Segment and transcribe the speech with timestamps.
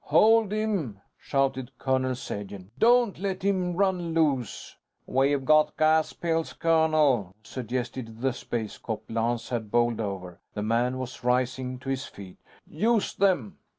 [0.05, 2.71] "Hold him!" shouted Colonel Sagen.
[2.79, 9.49] "Don't let him run loose." "We got gas pills, colonel," suggested the space cop Lance
[9.49, 10.39] had bowled over.
[10.55, 12.39] The man was rising to his feet.
[12.65, 13.59] "Use them."